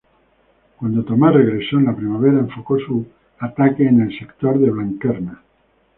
[0.77, 3.05] Cuando Tomás regresó en la primavera, enfocó su
[3.37, 5.43] ataque en el sector de Blanquerna.